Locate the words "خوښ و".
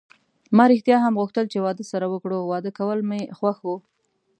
3.37-3.67